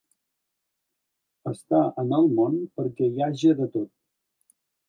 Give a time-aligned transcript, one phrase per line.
[1.51, 3.93] Estar en el món perquè hi haja de tot.